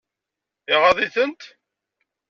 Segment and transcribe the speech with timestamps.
[0.73, 1.41] Iɣaḍ-itent?